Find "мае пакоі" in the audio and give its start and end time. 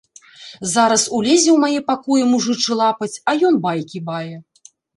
1.65-2.23